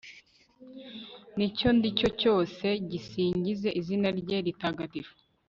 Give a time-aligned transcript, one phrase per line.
[1.37, 5.13] n'icyo ndi cyo cyose gisingize izina rye ritagatifu